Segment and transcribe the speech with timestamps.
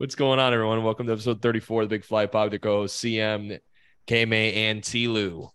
[0.00, 0.82] What's going on, everyone?
[0.82, 2.52] Welcome to episode 34 of the Big Fly Pod.
[2.52, 3.60] The co CM,
[4.06, 5.50] KMay, and TLew.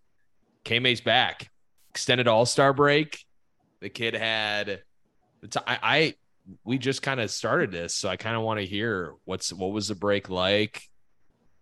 [0.64, 1.50] KMay's back.
[1.89, 3.26] Extended All Star break.
[3.81, 4.84] The kid had.
[5.42, 6.13] The t- I, I
[6.63, 9.71] we just kind of started this, so I kind of want to hear what's what
[9.71, 10.84] was the break like.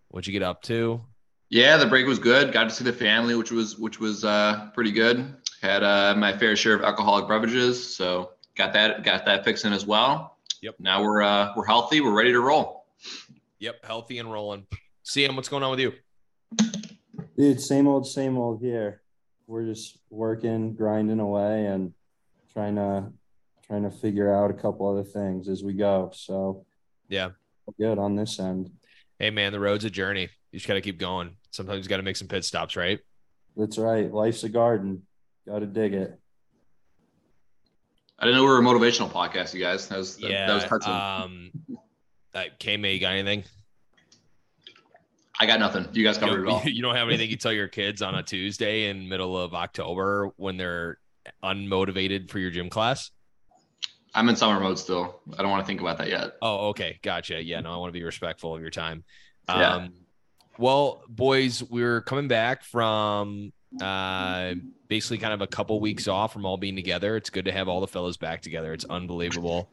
[0.09, 1.05] What'd you get up to?
[1.49, 2.51] Yeah, the break was good.
[2.51, 5.37] Got to see the family, which was which was uh, pretty good.
[5.61, 9.85] Had uh, my fair share of alcoholic beverages, so got that got that fixing as
[9.85, 10.32] well.
[10.63, 10.75] Yep.
[10.79, 11.99] Now we're uh, we're healthy.
[11.99, 12.85] We're ready to roll.
[13.59, 14.65] Yep, healthy and rolling.
[15.03, 15.91] CM, what's going on with you?
[17.37, 19.01] Dude, same old, same old here.
[19.45, 21.91] We're just working, grinding away, and
[22.53, 23.11] trying to
[23.67, 26.11] trying to figure out a couple other things as we go.
[26.13, 26.65] So
[27.09, 27.31] Yeah.
[27.77, 28.71] good on this end.
[29.19, 30.29] Hey man, the road's a journey.
[30.53, 31.35] You just got to keep going.
[31.51, 33.01] Sometimes you got to make some pit stops, right?
[33.57, 34.09] That's right.
[34.09, 35.01] Life's a garden.
[35.45, 36.17] Got to dig it.
[38.19, 39.87] I didn't know we were a motivational podcast, you guys.
[39.87, 40.47] That was that, yeah.
[40.47, 40.93] that was touching.
[40.93, 41.51] um,
[42.33, 43.43] uh, KMay, you got anything?
[45.39, 45.87] I got nothing.
[45.93, 46.61] You guys You covered it all.
[46.65, 50.31] you don't have anything you tell your kids on a Tuesday in middle of October
[50.37, 50.99] when they're
[51.43, 53.11] unmotivated for your gym class?
[54.15, 55.19] I'm in summer mode still.
[55.37, 56.33] I don't want to think about that yet.
[56.41, 56.99] Oh, okay.
[57.01, 57.43] Gotcha.
[57.43, 59.03] Yeah, no, I want to be respectful of your time.
[59.49, 59.75] Yeah.
[59.75, 59.93] Um,
[60.57, 64.53] well, boys, we're coming back from uh
[64.93, 67.15] basically kind of a couple weeks off from all being together.
[67.15, 68.73] It's good to have all the fellows back together.
[68.73, 69.71] It's unbelievable.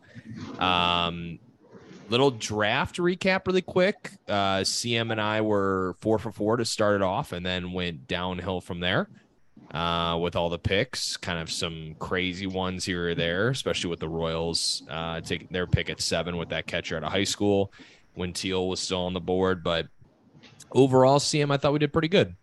[0.59, 1.39] Um
[2.09, 4.13] little draft recap really quick.
[4.27, 8.09] Uh CM and I were four for four to start it off and then went
[8.09, 9.11] downhill from there.
[9.75, 14.01] Uh, with all the picks, kind of some crazy ones here or there, especially with
[14.01, 17.73] the Royals uh, taking their pick at seven with that catcher out of high school
[18.15, 19.63] when Teel was still on the board.
[19.63, 19.87] But
[20.73, 22.35] overall, CM, I thought we did pretty good.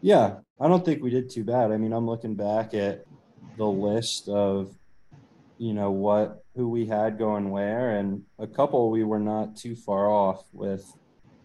[0.00, 1.70] Yeah, I don't think we did too bad.
[1.70, 3.04] I mean, I'm looking back at
[3.58, 4.74] the list of,
[5.58, 9.76] you know, what who we had going where, and a couple we were not too
[9.76, 10.90] far off with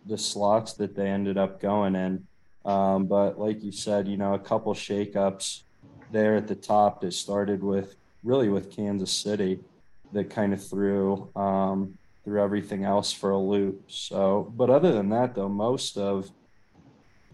[0.06, 2.26] the slots that they ended up going in.
[2.64, 5.64] Um, but like you said, you know, a couple shakeups
[6.11, 9.60] there at the top that started with really with Kansas City
[10.14, 13.83] that kind of threw um, threw everything else for a loop.
[13.88, 16.32] So, but other than that, though, most of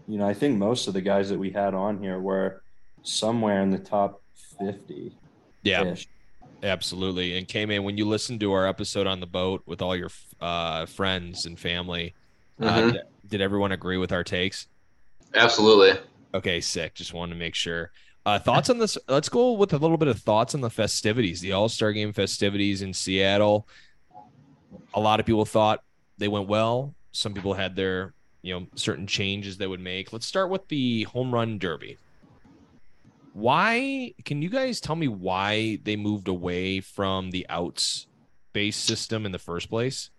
[0.08, 2.62] you know, I think most of the guys that we had on here were
[3.02, 4.20] somewhere in the top
[4.58, 5.14] 50.
[5.62, 5.94] Yeah,
[6.62, 7.36] absolutely.
[7.38, 10.10] And K man, when you listen to our episode on the boat with all your
[10.40, 12.14] uh, friends and family,
[12.60, 12.92] uh, Mhm.
[12.92, 14.66] did, did everyone agree with our takes?
[15.34, 16.00] Absolutely.
[16.34, 16.94] Okay, sick.
[16.94, 17.90] Just wanted to make sure.
[18.26, 18.98] Uh, thoughts on this?
[19.08, 22.12] Let's go with a little bit of thoughts on the festivities, the All Star Game
[22.12, 23.66] festivities in Seattle.
[24.94, 25.82] A lot of people thought
[26.18, 26.94] they went well.
[27.12, 30.12] Some people had their, you know, certain changes they would make.
[30.12, 31.98] Let's start with the home run derby.
[33.32, 34.14] Why?
[34.24, 38.06] Can you guys tell me why they moved away from the outs
[38.52, 40.10] based system in the first place?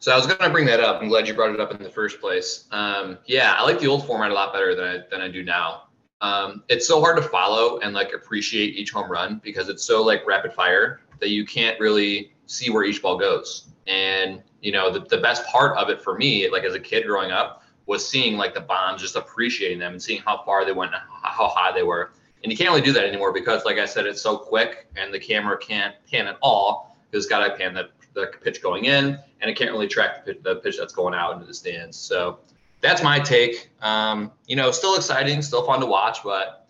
[0.00, 1.02] So I was going to bring that up.
[1.02, 2.66] I'm glad you brought it up in the first place.
[2.70, 5.42] Um, yeah, I like the old format a lot better than I than I do
[5.42, 5.84] now.
[6.20, 10.02] Um, it's so hard to follow and like appreciate each home run because it's so
[10.02, 13.68] like rapid fire that you can't really see where each ball goes.
[13.88, 17.06] And you know, the, the best part of it for me, like as a kid
[17.06, 20.72] growing up, was seeing like the bombs, just appreciating them and seeing how far they
[20.72, 22.12] went, and how high they were.
[22.42, 25.12] And you can't really do that anymore because, like I said, it's so quick and
[25.12, 28.84] the camera can't pan at all because it's got to pan the, the pitch going
[28.84, 31.54] in and it can't really track the pitch, the pitch that's going out into the
[31.54, 31.96] stands.
[31.96, 32.38] So
[32.80, 33.70] that's my take.
[33.80, 36.68] Um, you know, still exciting, still fun to watch, but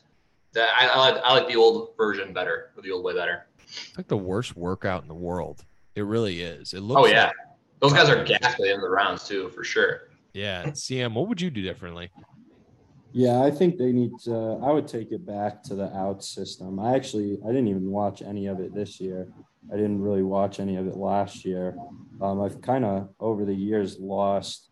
[0.57, 3.47] I, I, like, I like the old version better, or the old way better.
[3.67, 5.65] It's like the worst workout in the world.
[5.99, 6.75] It really is.
[6.75, 7.01] It looks.
[7.03, 7.35] Oh yeah, like-
[7.81, 10.03] those guys are gassed by the end of the rounds too, for sure.
[10.33, 10.67] yeah.
[10.67, 12.09] CM, what would you do differently?
[13.13, 14.61] Yeah, I think they need to.
[14.63, 16.79] I would take it back to the out system.
[16.79, 19.27] I actually, I didn't even watch any of it this year.
[19.73, 21.77] I didn't really watch any of it last year.
[22.21, 24.71] Um, I've kind of over the years lost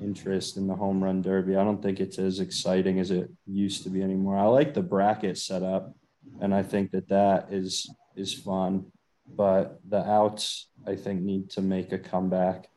[0.00, 1.54] interest in the home run derby.
[1.56, 4.36] I don't think it's as exciting as it used to be anymore.
[4.38, 5.94] I like the bracket setup,
[6.40, 8.86] and I think that that is is fun.
[9.36, 12.68] But the outs, I think, need to make a comeback.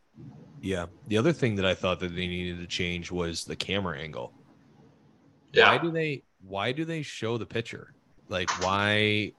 [0.62, 0.88] Yeah.
[1.08, 4.34] The other thing that I thought that they needed to change was the camera angle.
[5.54, 5.72] Yeah.
[5.72, 7.94] Why do they why do they show the pitcher?
[8.30, 9.34] Like why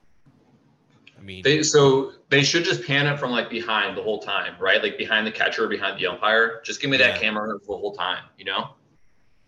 [1.17, 4.53] I mean They so they should just pan it from like behind the whole time,
[4.59, 4.81] right?
[4.81, 6.61] Like behind the catcher, behind the umpire.
[6.63, 7.21] Just give me that Yeah.
[7.21, 8.75] camera the whole time, you know?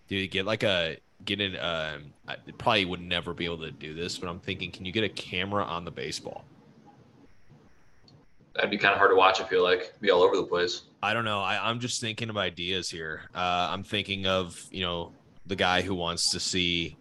[0.07, 3.71] do you get like a get it um I probably would never be able to
[3.71, 6.50] do this, but I'm thinking can you get a camera on the baseball?
[8.61, 9.41] That'd be kind of hard to watch.
[9.41, 10.83] I feel like be all over the place.
[11.01, 11.39] I don't know.
[11.39, 13.23] I, I'm just thinking of ideas here.
[13.33, 15.13] Uh, I'm thinking of you know
[15.47, 16.95] the guy who wants to see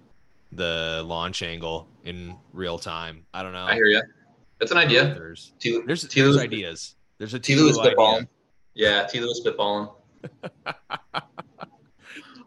[0.52, 3.26] the launch angle in real time.
[3.34, 3.66] I don't know.
[3.66, 4.00] I hear you.
[4.58, 5.04] That's an idea.
[5.12, 6.96] There's T- there's TLew's- there's ideas.
[7.18, 8.14] There's a the ball.
[8.16, 8.28] idea.
[8.72, 9.92] Yeah, Tito was spitballing.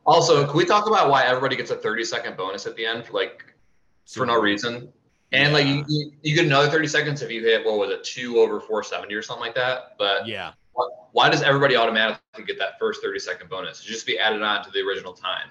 [0.08, 3.06] also, can we talk about why everybody gets a 30 second bonus at the end
[3.06, 3.54] for like
[4.08, 4.92] for no reason?
[5.34, 8.04] And like you, you, you get another 30 seconds if you hit what was it,
[8.04, 9.96] two over 470 or something like that.
[9.98, 10.54] But Yeah.
[10.74, 13.82] why, why does everybody automatically get that first 30 second bonus?
[13.82, 15.50] It just be added on to the original time.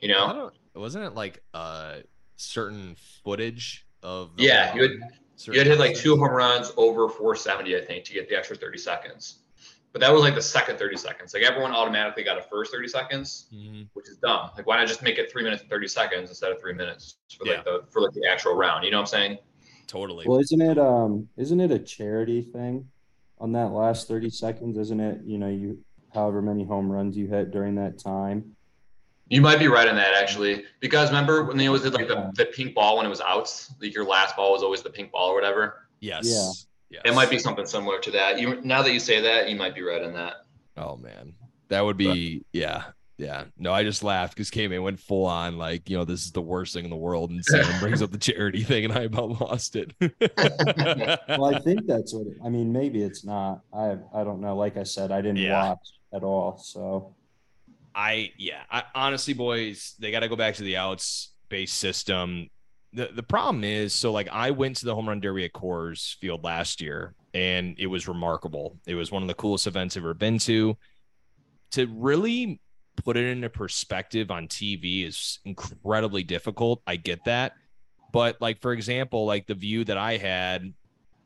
[0.00, 0.32] You know?
[0.32, 1.96] don't, wasn't it like uh
[2.36, 4.90] certain footage of Yeah, you had?
[5.46, 8.56] You had hit like two home runs over 470, I think, to get the extra
[8.56, 9.40] 30 seconds.
[9.96, 11.32] But that was like the second 30 seconds.
[11.32, 13.88] Like everyone automatically got a first 30 seconds, Mhm.
[13.94, 14.50] which is dumb.
[14.54, 17.16] Like why not just make it three minutes and 30 seconds instead of three minutes
[17.38, 17.54] for Yeah.
[17.54, 18.84] like the for like the actual round?
[18.84, 19.38] You know what I'm saying?
[19.86, 20.26] Totally.
[20.28, 22.90] Well, isn't it um isn't it a charity thing
[23.38, 24.76] on that last 30 seconds?
[24.76, 25.82] Isn't it, you know, you
[26.12, 28.54] however many home runs you hit during that time?
[29.28, 32.30] You might be right on that actually, because remember when they always did like the,
[32.34, 35.10] the pink ball when it was outs, like your last ball was always the pink
[35.10, 35.88] ball or whatever.
[36.00, 36.66] yes.
[36.90, 37.00] Yeah.
[37.04, 37.12] Yes.
[37.12, 38.38] It might be something similar to that.
[38.40, 40.34] You now that you say that, you might be right in that.
[40.76, 41.34] Oh man,
[41.68, 42.84] that would be yeah,
[43.18, 43.44] yeah.
[43.58, 46.42] No, I just laughed because K-Man went full on like you know this is the
[46.42, 49.40] worst thing in the world, and Sam brings up the charity thing, and I about
[49.40, 49.92] lost it.
[51.38, 53.62] Well, I think that's what it, I mean, maybe it's not.
[53.72, 54.56] I I don't know.
[54.56, 55.70] Like I said, I didn't Yeah.
[55.70, 56.58] watch at all.
[56.58, 57.14] So
[57.94, 62.48] I yeah, I, honestly, boys, they got to go back to the outs based system.
[62.96, 66.16] The the problem is, so like I went to the home run derby at Coors
[66.16, 68.78] Field last year, and it was remarkable.
[68.86, 70.78] It was one of the coolest events I've ever been to.
[71.72, 72.58] To really
[73.04, 76.80] put it into perspective on TV is incredibly difficult.
[76.86, 77.52] I get that,
[78.14, 80.72] but like for example, like the view that I had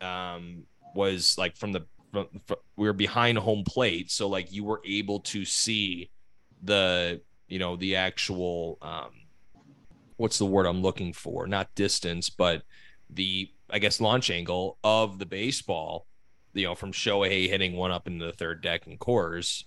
[0.00, 0.64] um,
[0.96, 4.82] was like from the from, from, we were behind home plate, so like you were
[4.84, 6.11] able to see
[6.64, 9.11] the you know the actual um
[10.20, 12.62] what's the word i'm looking for not distance but
[13.08, 16.06] the i guess launch angle of the baseball
[16.52, 19.64] you know from shohei hitting one up into the third deck and Coors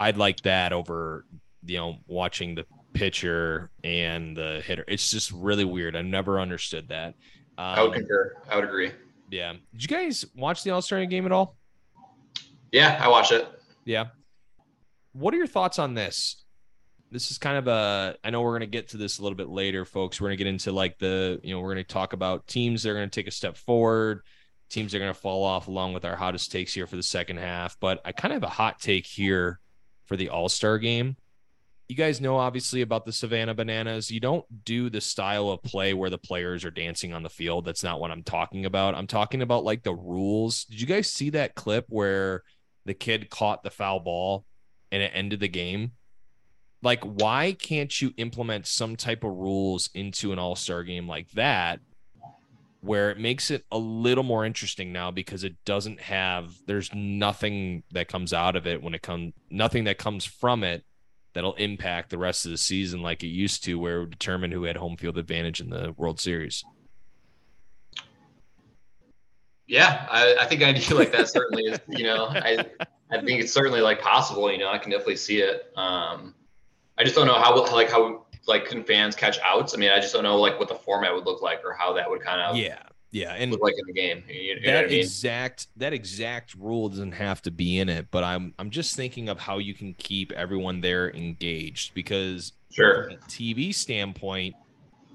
[0.00, 1.24] i'd like that over
[1.64, 6.88] you know watching the pitcher and the hitter it's just really weird i never understood
[6.88, 7.14] that
[7.58, 8.36] I would um, concur.
[8.50, 8.92] I would agree.
[9.30, 11.56] yeah did you guys watch the all-star game at all
[12.72, 13.46] Yeah, I watched it.
[13.84, 14.06] Yeah.
[15.12, 16.44] What are your thoughts on this?
[17.10, 19.36] This is kind of a I know we're going to get to this a little
[19.36, 20.20] bit later folks.
[20.20, 22.82] We're going to get into like the, you know, we're going to talk about teams
[22.82, 24.22] that are going to take a step forward,
[24.68, 27.38] teams are going to fall off along with our hottest takes here for the second
[27.38, 29.60] half, but I kind of have a hot take here
[30.04, 31.16] for the All-Star game.
[31.88, 34.10] You guys know obviously about the Savannah Bananas.
[34.10, 37.64] You don't do the style of play where the players are dancing on the field.
[37.64, 38.96] That's not what I'm talking about.
[38.96, 40.64] I'm talking about like the rules.
[40.64, 42.42] Did you guys see that clip where
[42.86, 44.46] the kid caught the foul ball
[44.90, 45.92] and it ended the game.
[46.82, 51.30] Like, why can't you implement some type of rules into an all star game like
[51.32, 51.80] that
[52.80, 57.82] where it makes it a little more interesting now because it doesn't have, there's nothing
[57.90, 60.84] that comes out of it when it comes, nothing that comes from it
[61.32, 64.52] that'll impact the rest of the season like it used to, where it would determine
[64.52, 66.64] who had home field advantage in the World Series.
[69.66, 72.64] Yeah, I, I think an idea like that certainly is, you know, I
[73.10, 75.72] I think it's certainly like possible, you know, I can definitely see it.
[75.76, 76.34] Um
[76.98, 79.74] I just don't know how like how like can fans catch outs?
[79.74, 81.92] I mean, I just don't know like what the format would look like or how
[81.94, 82.78] that would kind of Yeah.
[83.12, 83.32] Yeah.
[83.32, 84.24] And look like in the game.
[84.28, 84.98] You, you that I mean?
[84.98, 89.28] exact that exact rule doesn't have to be in it, but I'm I'm just thinking
[89.28, 93.04] of how you can keep everyone there engaged because Sure.
[93.04, 94.54] from a TV standpoint,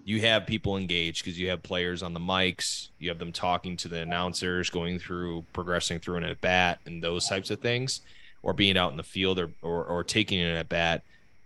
[0.03, 3.77] you have people engaged because you have players on the mics, you have them talking
[3.77, 8.01] to the announcers, going through progressing through an at bat and those types of things,
[8.41, 11.03] or being out in the field or or, or taking an at bat.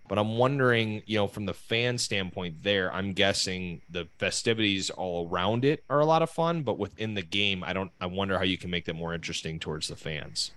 [0.08, 5.28] But I'm wondering, you know, from the fan standpoint, there, I'm guessing the festivities all
[5.28, 7.92] around it are a lot of fun, but within the game, I don't.
[8.00, 10.52] I wonder how you can make that more interesting towards the fans.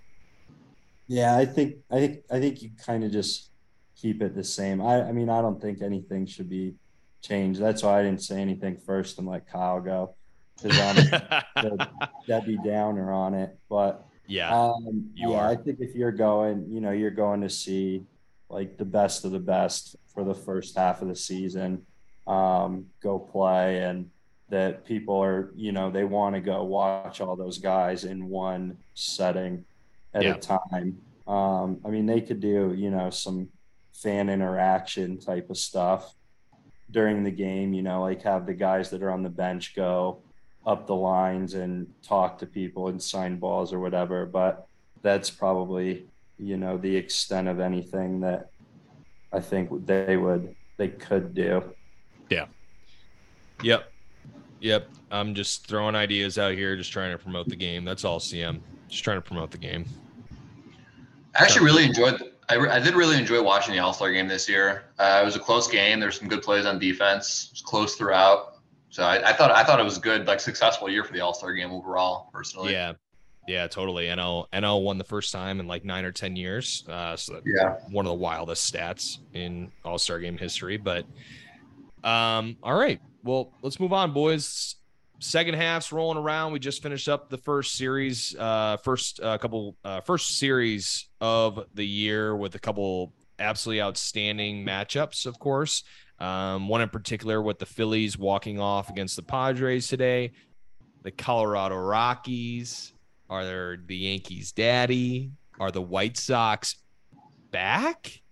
[1.07, 3.51] Yeah, I think I think I think you kind of just
[3.97, 4.83] keep it the same.
[4.83, 6.75] I I mean I don't think anything should be
[7.23, 7.61] changed.
[7.61, 10.15] That's why I didn't say anything first and let Kyle go
[10.61, 11.89] because I'm
[12.27, 13.59] Debbie Downer on it.
[13.71, 15.49] But yeah, um, you yeah, are.
[15.49, 18.05] I think if you're going, you know, you're going to see
[18.51, 21.85] like the best of the best for the first half of the season.
[22.27, 24.11] Um, go play and
[24.51, 28.79] that people are, you know, they want to go watch all those guys in one
[28.95, 29.65] setting
[30.15, 30.35] at Yeah.
[30.35, 30.99] a time.
[31.27, 33.49] Um, I mean, they could do, you know, some
[33.93, 36.15] fan interaction type of stuff
[36.91, 40.23] during the game, you know, like have the guys that are on the bench go
[40.67, 44.25] up the lines and talk to people and sign balls or whatever.
[44.25, 44.67] But
[45.03, 46.07] that's probably,
[46.39, 48.51] you know, the extent of anything that
[49.33, 51.63] I think they would, they could do.
[52.31, 52.47] Yeah.
[53.63, 53.91] Yep.
[54.61, 54.89] Yep.
[55.11, 57.85] I'm just throwing ideas out here, just trying to promote the game.
[57.85, 58.61] That's all, CM.
[58.89, 59.85] Just trying to promote the game.
[61.39, 62.23] I actually really enjoyed.
[62.49, 64.85] I, I did really enjoy watching the All Star game this year.
[64.99, 66.01] Uh, it was a close game.
[66.01, 67.47] There's some good plays on defense.
[67.47, 68.55] It was close throughout.
[68.91, 71.35] So I, I thought I thought it was good, like successful year for the All
[71.35, 72.31] Star game overall.
[72.33, 72.95] Personally, Yeah.
[73.49, 74.07] Yeah, totally.
[74.07, 76.85] NL NL won the first time in like nine or ten years.
[76.87, 77.77] Uh, so yeah.
[77.91, 80.77] one of the wildest stats in All Star Game history.
[80.77, 81.07] But
[82.05, 84.77] um, all right, well, let's move on, boys.
[85.21, 86.53] Second half's rolling around.
[86.53, 91.65] We just finished up the first series, uh, first uh, couple, uh, first series of
[91.75, 95.25] the year with a couple absolutely outstanding matchups.
[95.25, 95.83] Of course,
[96.21, 100.33] um, one in particular with the Phillies walking off against the Padres today.
[101.03, 102.93] The Colorado Rockies
[103.31, 105.33] are there the Yankees' daddy?
[105.61, 106.77] Are the White Sox
[107.51, 108.23] back?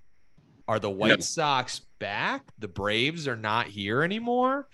[0.68, 1.22] Are the White.
[1.22, 2.42] Sox back?
[2.58, 4.68] The Braves are not here anymore.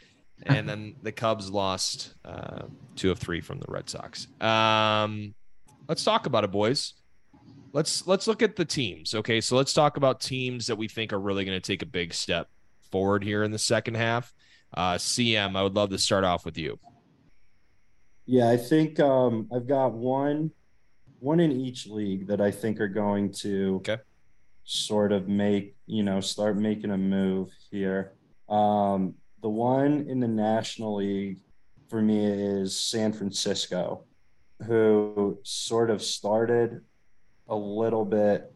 [0.45, 2.63] And then the Cubs lost uh,
[2.97, 4.27] two of three from the Red Sox.
[4.41, 5.35] Um,
[5.89, 6.95] let's talk about it, boys.
[7.73, 9.15] Let's let's look at the teams.
[9.15, 11.87] Okay, so let's talk about teams that we think are really going to take a
[11.87, 12.49] big step
[12.91, 14.35] forward here in the second half.
[14.75, 16.79] Uh, CM, I would love to start off with you.
[18.27, 20.53] Yeah, I think um, I've got one,
[21.19, 23.99] one in each league that I think are going to Okay.
[24.65, 28.13] sort of make you know start making a move here.
[28.49, 31.41] Um, the one in the National League
[31.89, 34.05] for me is San Francisco,
[34.67, 36.81] who sort of started
[37.49, 38.53] a little bit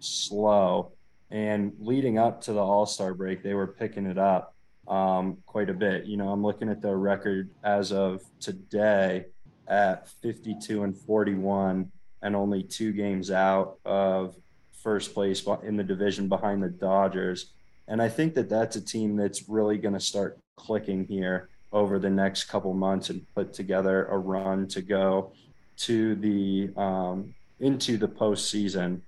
[0.00, 0.92] slow,
[1.30, 4.54] and leading up to the All Star break, they were picking it up
[4.88, 6.06] um, quite a bit.
[6.06, 9.26] You know, I'm looking at the record as of today
[9.66, 11.90] at 52 and 41,
[12.22, 14.34] and only two games out of
[14.82, 17.52] first place in the division behind the Dodgers.
[17.86, 21.98] And I think that that's a team that's really going to start clicking here over
[21.98, 25.32] the next couple months and put together a run to go
[25.76, 29.00] to the um, into the postseason.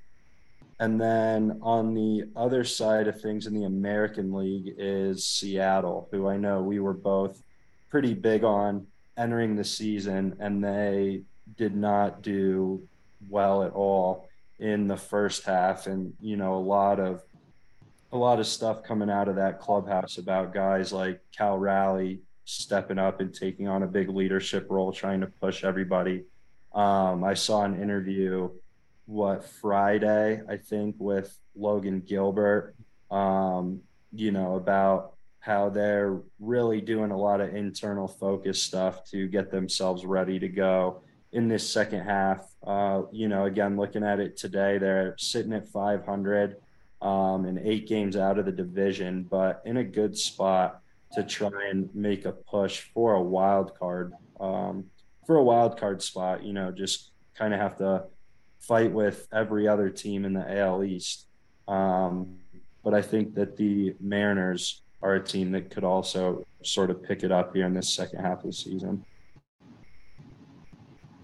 [0.80, 6.26] And then on the other side of things in the American League is Seattle, who
[6.26, 7.42] I know we were both
[7.90, 8.86] pretty big on
[9.18, 11.20] entering the season, and they
[11.58, 12.82] did not do
[13.28, 14.26] well at all
[14.58, 15.86] in the first half.
[15.86, 17.22] And, you know, a lot of
[18.12, 22.98] a lot of stuff coming out of that clubhouse about guys like Cal Raleigh stepping
[22.98, 26.24] up and taking on a big leadership role, trying to push everybody.
[26.74, 28.50] Um, I saw an interview
[29.10, 32.76] what Friday, I think, with Logan Gilbert,
[33.10, 33.80] um,
[34.12, 39.50] you know, about how they're really doing a lot of internal focus stuff to get
[39.50, 41.02] themselves ready to go
[41.32, 42.46] in this second half.
[42.64, 46.56] Uh, you know, again, looking at it today, they're sitting at 500
[47.02, 50.82] um, and eight games out of the division, but in a good spot
[51.14, 54.84] to try and make a push for a wild card, um,
[55.26, 56.44] for a wild card spot.
[56.44, 58.04] You know, just kind of have to
[58.60, 61.26] fight with every other team in the AL East.
[61.66, 62.36] Um,
[62.84, 67.22] but I think that the Mariners are a team that could also sort of pick
[67.22, 69.04] it up here in this second half of the season.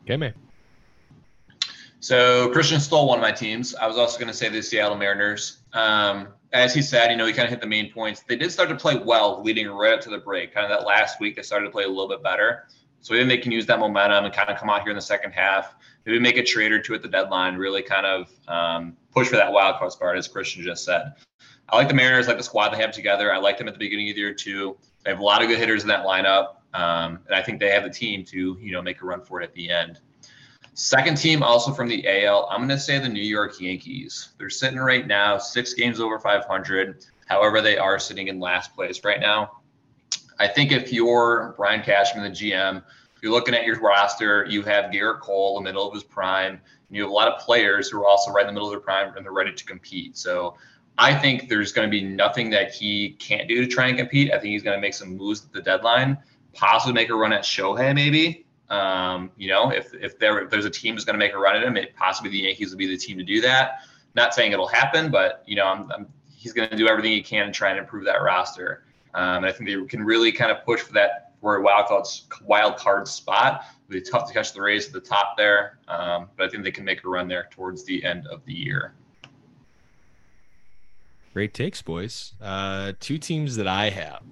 [0.04, 0.34] Okay, man.
[2.00, 3.74] So Christian stole one of my teams.
[3.74, 5.62] I was also going to say the Seattle Mariners.
[5.72, 8.22] Um, as he said, you know, he kind of hit the main points.
[8.22, 10.54] They did start to play well leading right up to the break.
[10.54, 12.68] Kind of that last week, they started to play a little bit better.
[13.06, 15.00] So maybe they can use that momentum and kind of come out here in the
[15.00, 15.76] second half.
[16.04, 17.54] Maybe make a trade or two at the deadline.
[17.54, 21.12] Really kind of um, push for that wild card spot, as Christian just said.
[21.68, 23.32] I like the Mariners, like the squad they have together.
[23.32, 24.76] I like them at the beginning of the year too.
[25.04, 27.70] They have a lot of good hitters in that lineup, um, and I think they
[27.70, 30.00] have the team to you know make a run for it at the end.
[30.74, 34.30] Second team, also from the AL, I'm going to say the New York Yankees.
[34.36, 37.06] They're sitting right now six games over 500.
[37.26, 39.55] However, they are sitting in last place right now.
[40.38, 42.82] I think if you're Brian Cashman, the GM,
[43.22, 46.52] you're looking at your roster, you have Gerrit Cole in the middle of his prime,
[46.52, 48.72] and you have a lot of players who are also right in the middle of
[48.72, 50.16] their prime and they're ready to compete.
[50.16, 50.56] So
[50.98, 54.32] I think there's going to be nothing that he can't do to try and compete.
[54.32, 56.18] I think he's going to make some moves at the deadline,
[56.54, 58.46] possibly make a run at Shohei, maybe.
[58.68, 61.38] Um, you know, if if, there, if there's a team who's going to make a
[61.38, 63.80] run at him, it possibly the Yankees would be the team to do that.
[64.14, 67.22] Not saying it'll happen, but you know, I'm, I'm, he's going to do everything he
[67.22, 68.85] can to try and improve that roster.
[69.16, 71.86] Um, and I think they can really kind of push for that for a wild
[71.86, 72.06] card
[72.44, 73.64] wild card spot.
[73.88, 76.64] It'll be tough to catch the Rays at the top there, um, but I think
[76.64, 78.94] they can make a run there towards the end of the year.
[81.32, 82.34] Great takes, boys.
[82.40, 84.22] Uh, two teams that I have,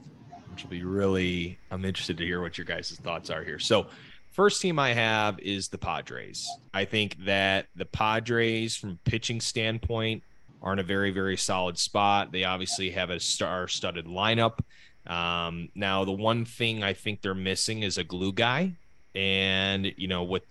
[0.50, 3.58] which will be really, I'm interested to hear what your guys' thoughts are here.
[3.58, 3.86] So,
[4.32, 6.48] first team I have is the Padres.
[6.72, 10.22] I think that the Padres, from pitching standpoint,
[10.64, 12.32] are in a very, very solid spot.
[12.32, 14.58] They obviously have a star-studded lineup.
[15.06, 18.72] Um, now, the one thing I think they're missing is a glue guy,
[19.14, 20.42] and you know, with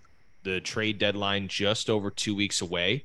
[0.44, 3.04] the trade deadline just over two weeks away,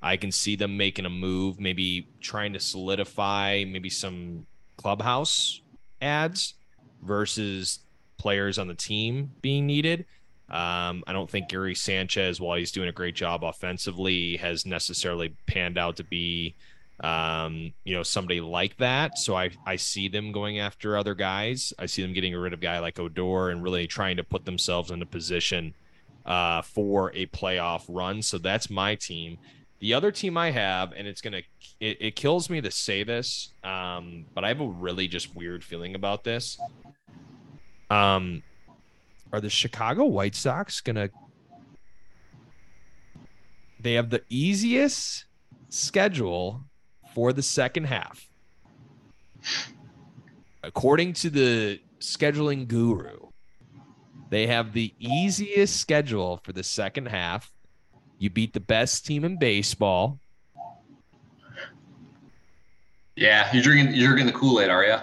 [0.00, 5.60] I can see them making a move, maybe trying to solidify maybe some clubhouse
[6.00, 6.54] ads
[7.02, 7.80] versus
[8.18, 10.04] players on the team being needed.
[10.48, 15.34] Um, I don't think Gary Sanchez, while he's doing a great job offensively, has necessarily
[15.46, 16.54] panned out to be,
[17.02, 19.18] um, you know, somebody like that.
[19.18, 21.72] So I, I see them going after other guys.
[21.78, 24.44] I see them getting rid of a guy like Odor and really trying to put
[24.44, 25.74] themselves in a position
[26.24, 28.22] uh, for a playoff run.
[28.22, 29.38] So that's my team.
[29.80, 31.42] The other team I have, and it's gonna,
[31.80, 35.62] it, it kills me to say this, um, but I have a really just weird
[35.62, 36.58] feeling about this.
[37.90, 38.42] Um,
[39.32, 41.10] are the Chicago White Sox gonna?
[43.80, 45.26] They have the easiest
[45.68, 46.64] schedule
[47.14, 48.28] for the second half,
[50.62, 53.28] according to the scheduling guru.
[54.30, 57.52] They have the easiest schedule for the second half.
[58.18, 60.18] You beat the best team in baseball.
[63.14, 64.96] Yeah, you're drinking you're drinking the Kool Aid, are you?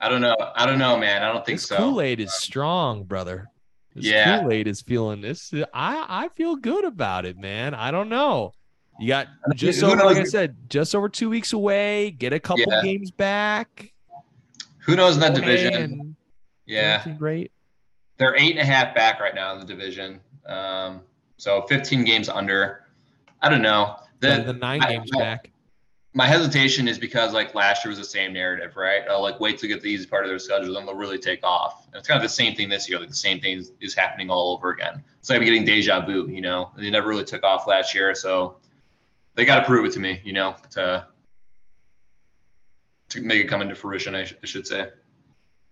[0.00, 0.36] I don't know.
[0.54, 1.22] I don't know, man.
[1.22, 1.76] I don't think this so.
[1.76, 3.48] Kool Aid is strong, brother.
[3.94, 4.40] This Yeah.
[4.40, 5.52] Kool Aid is feeling this.
[5.74, 7.74] I I feel good about it, man.
[7.74, 8.52] I don't know.
[8.98, 12.10] You got just over, like I said, just over two weeks away.
[12.10, 12.82] Get a couple Yeah.
[12.82, 13.92] games back.
[14.80, 16.16] Who knows in that Okay, division?
[16.66, 17.50] Yeah, great.
[18.18, 20.20] they're eight and a half back right now in the division.
[20.46, 21.00] Um,
[21.38, 22.84] so 15 games under.
[23.40, 23.96] I don't know.
[24.20, 25.50] Better The, nine I- games I- back.
[26.12, 29.02] My hesitation is because like last year was the same narrative, right?
[29.08, 31.44] I'll like wait to get the easy part of their schedule, then they'll really take
[31.44, 31.86] off.
[31.86, 32.98] And it's kind of the same thing this year.
[32.98, 35.04] Like the same thing is, is happening all over again.
[35.20, 36.72] It's like I'm getting deja vu, you know.
[36.76, 38.56] They never really took off last year, so
[39.34, 41.06] they got to prove it to me, you know, to
[43.10, 44.14] to make it come into fruition.
[44.14, 44.88] I, sh- I should say.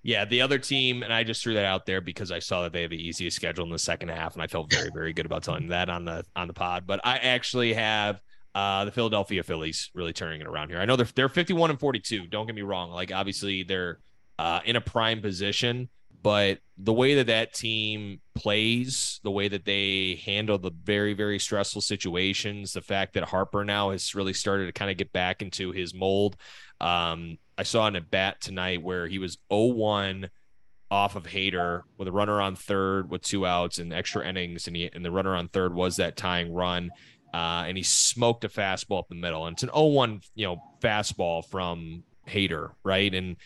[0.02, 2.73] Yeah, the other team, and I just threw that out there because I saw that
[2.73, 5.26] they have the easiest schedule in the second half, and I felt very, very good
[5.26, 6.87] about telling that on the on the pod.
[6.87, 8.21] But I actually have
[8.59, 10.81] uh, the Philadelphia Phillies really turning it around here.
[10.81, 12.27] I know they're they're 51 and 42.
[12.27, 12.90] Don't get me wrong.
[12.90, 14.01] Like obviously they're
[14.37, 15.88] uh, in a prime position,
[16.25, 21.38] but the way that that team plays, the way that they handle the very, very
[21.38, 25.40] stressful situations, the fact that Harper now has really started to kind of get back
[25.40, 26.37] into his mold.
[26.81, 30.31] Um, I saw an at bat tonight where he was 0-1
[30.90, 34.75] off of Hader with a runner on third with two outs and extra innings, and
[34.75, 36.90] he and the runner on third was that tying run.
[37.33, 40.62] Uh, and he smoked a fastball up the middle, and it's an 0-1, you know,
[40.81, 43.12] fastball from Hader, right?
[43.14, 43.37] And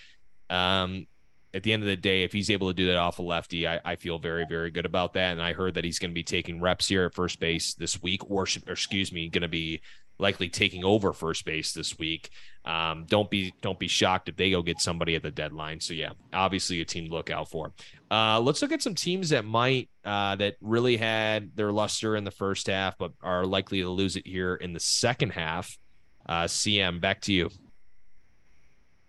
[0.51, 1.07] um,
[1.55, 3.67] at the end of the day, if he's able to do that off a lefty,
[3.67, 5.33] I, I feel very, very good about that.
[5.33, 8.03] And I heard that he's going to be taking reps here at first base this
[8.03, 9.81] week, or, or excuse me, going to be
[10.19, 12.31] likely taking over first base this week.
[12.65, 15.81] Um, don't be don't be shocked if they go get somebody at the deadline.
[15.81, 17.73] So yeah, obviously a team to look out for.
[18.11, 22.25] Uh, let's look at some teams that might uh, that really had their luster in
[22.25, 25.77] the first half, but are likely to lose it here in the second half.
[26.27, 27.51] Uh, CM, back to you.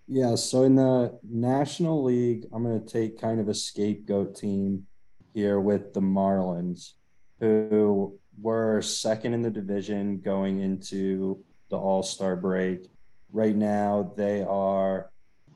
[0.08, 4.86] Yeah, so in the National League, I'm going to take kind of a scapegoat team
[5.34, 6.94] here with the Marlins,
[7.40, 12.90] who were second in the division going into the All Star break.
[13.32, 15.10] Right now, they are,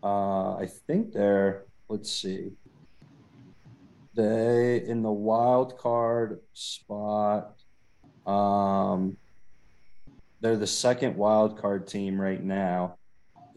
[0.04, 2.52] uh, I think they're, let's see,
[4.16, 7.54] they in the wild card spot.
[8.26, 9.18] Um,
[10.42, 12.98] they're the second wild card team right now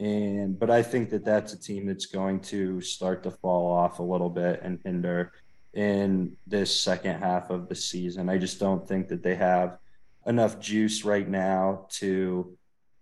[0.01, 3.99] and but I think that that's a team that's going to start to fall off
[3.99, 5.33] a little bit and hinder
[5.75, 8.29] in this second half of the season.
[8.29, 9.79] I just don't think that they have
[10.27, 12.57] enough juice right now to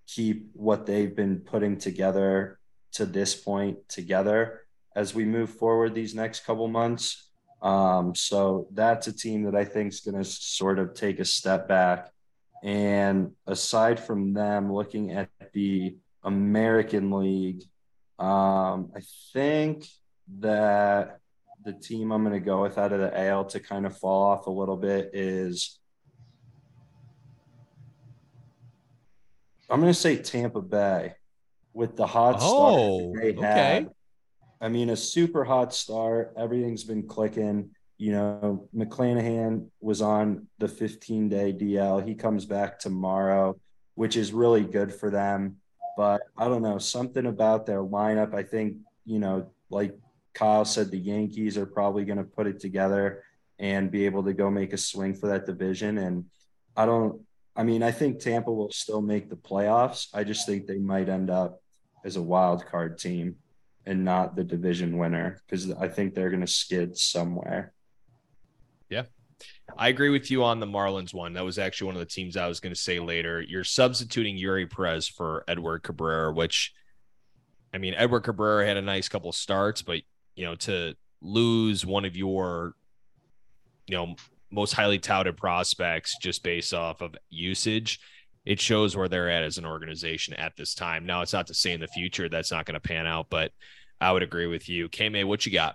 [0.07, 2.59] keep what they've been putting together
[2.93, 4.63] to this point together
[4.97, 7.31] as we move forward these next couple months.
[7.63, 11.25] Um, so that's a team that I think is going to sort of take a
[11.25, 12.11] step back.
[12.63, 15.97] And aside from them, looking at the
[16.29, 17.63] American League.
[18.19, 19.01] Um, I
[19.33, 19.87] think
[20.41, 21.21] that
[21.69, 24.23] the team I'm going to go with out of the AL to kind of fall
[24.23, 25.79] off a little bit is
[29.69, 31.13] I'm going to say Tampa Bay
[31.75, 33.47] with the hot Oh, start they okay.
[33.47, 33.91] had.
[34.63, 36.33] I mean, a super hot start.
[36.39, 37.69] Everything's been clicking.
[37.99, 42.07] You know, McClanahan was on the 15 day DL.
[42.07, 43.61] He comes back tomorrow,
[43.95, 45.57] which is really good for them.
[45.99, 48.35] But I don't know, something about their lineup.
[48.35, 49.95] I think, you know, like
[50.39, 53.25] Kyle said, the Yankees are probably going to put it together
[53.59, 55.99] and be able to go make a swing for that division.
[55.99, 56.27] And
[56.77, 57.23] I don't,
[57.57, 60.07] I mean, I think Tampa will still make the playoffs.
[60.15, 61.61] I just think they might end up
[62.05, 63.35] as a wild card team
[63.85, 67.73] and not the division winner because I think they're going to skid somewhere.
[68.89, 69.05] Yeah.
[69.77, 71.33] I agree with you on the Marlins one.
[71.33, 73.41] That was actually one of the teams I was going to say later.
[73.41, 76.73] You're substituting Eury Perez for Edward Cabrera, which,
[77.75, 80.03] I mean, Edward Cabrera had a nice couple starts, but
[80.39, 82.75] you know, to lose one of your,
[83.89, 84.15] you know,
[84.53, 87.99] most highly touted prospects just based off of usage,
[88.47, 91.05] it shows where they're at as an organization at this time.
[91.05, 93.51] Now, it's not to say in the future that's not going to pan out, but
[94.01, 94.89] I would agree with you.
[94.89, 95.75] K what you got?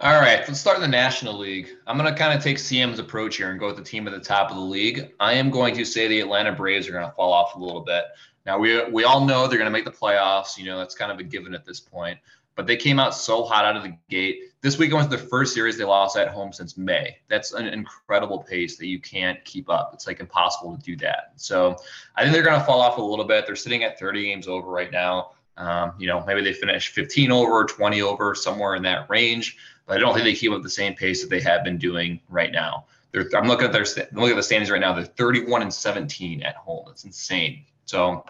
[0.00, 1.68] All right, let's start in the National League.
[1.86, 4.14] I'm going to kind of take CM's approach here and go with the team at
[4.14, 5.12] the top of the league.
[5.20, 7.82] I am going to say the Atlanta Braves are going to fall off a little
[7.82, 8.04] bit.
[8.46, 10.56] Now we we all know they're going to make the playoffs.
[10.56, 12.18] You know that's kind of a given at this point.
[12.56, 14.40] But they came out so hot out of the gate.
[14.62, 17.18] This weekend was the first series they lost at home since May.
[17.28, 19.90] That's an incredible pace that you can't keep up.
[19.92, 21.32] It's like impossible to do that.
[21.36, 21.76] So
[22.16, 23.46] I think they're going to fall off a little bit.
[23.46, 25.32] They're sitting at 30 games over right now.
[25.58, 29.56] Um, you know, maybe they finish 15 over, 20 over, somewhere in that range.
[29.86, 32.20] But I don't think they keep up the same pace that they have been doing
[32.28, 32.86] right now.
[33.12, 34.92] They're, I'm looking at their looking at the standings right now.
[34.92, 36.84] They're 31 and 17 at home.
[36.86, 37.64] That's insane.
[37.84, 38.24] So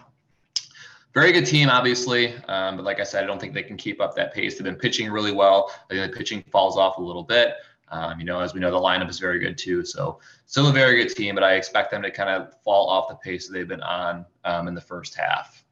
[1.17, 2.35] very good team, obviously.
[2.47, 4.53] Um, but like I said, I don't think they can keep up that pace.
[4.53, 5.71] They've been pitching really well.
[5.89, 7.55] I think the pitching falls off a little bit.
[7.89, 9.83] Um, you know, as we know, the lineup is very good too.
[9.83, 13.09] So still a very good team, but I expect them to kind of fall off
[13.09, 15.63] the pace that they've been on um, in the first half.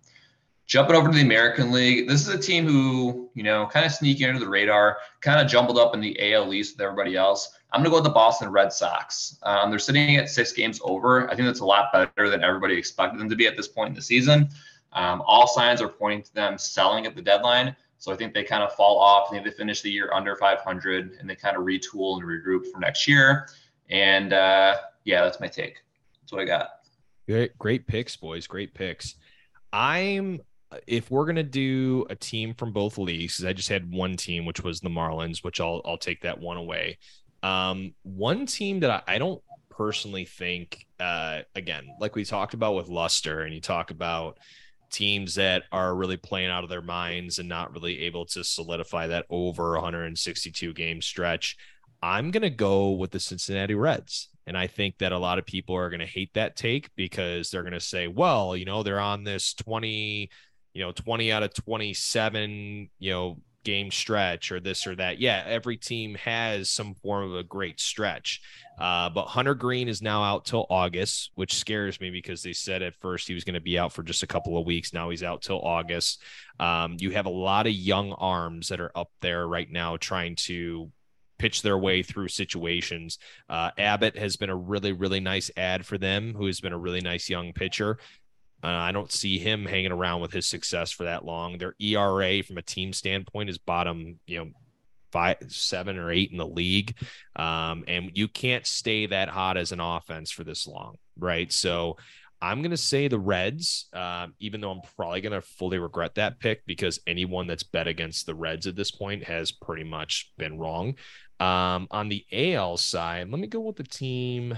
[0.66, 3.92] Jumping over to the American League, this is a team who, you know, kind of
[3.92, 7.56] sneaking under the radar, kind of jumbled up in the AL East with everybody else.
[7.72, 9.38] I'm going to go with the Boston Red Sox.
[9.44, 11.30] Um, they're sitting at six games over.
[11.30, 13.90] I think that's a lot better than everybody expected them to be at this point
[13.90, 14.50] in the season.
[14.96, 17.76] Um, all signs are pointing to them selling at the deadline.
[17.98, 19.28] So I think they kind of fall off.
[19.30, 22.72] I think they finish the year under 500 and they kind of retool and regroup
[22.72, 23.50] for next year.
[23.90, 25.78] And uh, yeah, that's my take.
[26.22, 26.70] That's what I got.
[27.28, 28.48] Great, great picks, boys.
[28.48, 29.16] Great picks.
[29.74, 30.42] I'm
[30.88, 34.64] if we're gonna do a team from both leagues, I just had one team, which
[34.64, 36.98] was the Marlins, which I'll I'll take that one away.
[37.44, 42.76] Um, one team that I, I don't personally think, uh, again, like we talked about
[42.76, 44.40] with Luster, and you talk about
[44.96, 49.08] teams that are really playing out of their minds and not really able to solidify
[49.08, 51.58] that over 162 game stretch.
[52.02, 54.30] I'm going to go with the Cincinnati Reds.
[54.48, 57.50] And I think that a lot of people are going to hate that take because
[57.50, 60.30] they're going to say, well, you know, they're on this 20,
[60.74, 65.20] you know, 20 out of 27, you know, game stretch or this or that.
[65.20, 68.42] Yeah, every team has some form of a great stretch.
[68.80, 72.82] Uh, but Hunter Greene is now out till August, which scares me because they said
[72.82, 74.94] at first he was going to be out for just a couple of weeks.
[74.94, 76.22] Now he's out till August.
[76.60, 80.36] Um, you have a lot of young arms that are up there right now trying
[80.36, 80.92] to
[81.38, 83.18] pitch their way through situations.
[83.50, 86.78] Uh, Abbott has been a really, really nice ad for them, who has been a
[86.78, 87.98] really nice young pitcher.
[88.66, 91.60] Uh, I don't see him hanging around with his success for that long.
[91.60, 94.52] Their ERA from a team standpoint is bottom, you know,
[95.12, 96.98] five, seven or eight in the league.
[97.36, 101.52] Um, and you can't stay that hot as an offense for this long, right?
[101.54, 101.98] So
[102.42, 106.16] I'm going to say the Reds, uh, even though I'm probably going to fully regret
[106.16, 110.32] that pick because anyone that's bet against the Reds at this point has pretty much
[110.40, 110.96] been wrong.
[111.40, 114.58] Um, on the AL side, let me go with the team.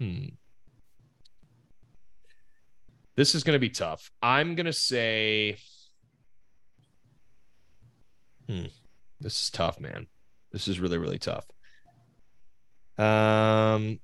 [0.00, 0.26] Hmm.
[3.16, 4.10] This is going to be tough.
[4.22, 5.58] I'm going to say.
[8.48, 8.66] Hmm.
[9.20, 10.06] This is tough, man.
[10.52, 11.46] This is really, really tough.
[12.98, 14.00] Um,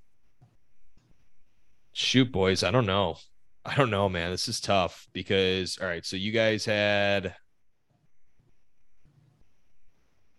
[1.93, 2.63] shoot, boys.
[2.63, 3.17] I don't know.
[3.65, 4.31] I don't know, man.
[4.31, 6.05] This is tough because, all right.
[6.05, 7.35] So you guys had.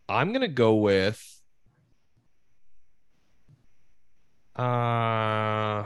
[0.07, 1.21] I'm going to go with.
[4.55, 5.85] Uh,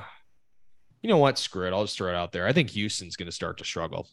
[1.02, 1.38] you know what?
[1.38, 1.74] Screw it.
[1.74, 2.48] I'll just throw it out there.
[2.48, 4.08] I think Houston's going to start to struggle.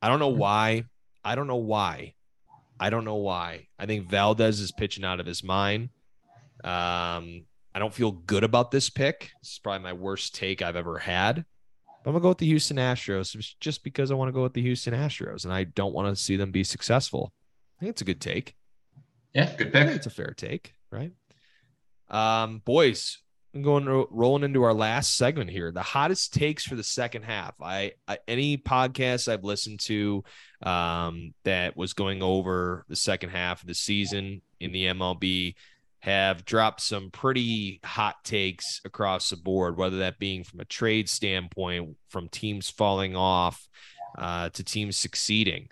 [0.00, 0.38] I don't know hmm.
[0.38, 0.84] why.
[1.24, 2.14] I don't know why.
[2.80, 3.66] I don't know why.
[3.78, 5.90] I think Valdez is pitching out of his mind.
[6.62, 9.30] Um, I don't feel good about this pick.
[9.42, 11.44] This is probably my worst take I've ever had.
[12.04, 14.54] But I'm gonna go with the Houston Astros just because I want to go with
[14.54, 17.32] the Houston Astros and I don't want to see them be successful.
[17.78, 18.54] I think it's a good take.
[19.34, 19.88] Yeah, good pick.
[19.88, 21.12] It's a fair take, right?
[22.08, 23.18] Um, boys,
[23.60, 25.72] going rolling into our last segment here.
[25.72, 27.54] The hottest takes for the second half.
[27.60, 30.22] I, I any podcast I've listened to
[30.62, 35.54] um, that was going over the second half of the season in the MLB
[36.00, 41.08] have dropped some pretty hot takes across the board, whether that being from a trade
[41.08, 43.68] standpoint, from teams falling off
[44.16, 45.68] uh, to teams succeeding.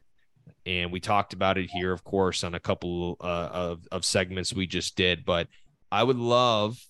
[0.64, 4.52] And we talked about it here, of course, on a couple uh, of, of segments
[4.52, 5.24] we just did.
[5.24, 5.46] But
[5.92, 6.84] I would love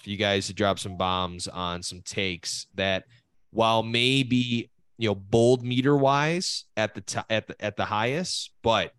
[0.00, 3.04] for you guys to drop some bombs on some takes that
[3.50, 8.50] while maybe you know bold meter wise at the t- at the at the highest
[8.62, 8.92] but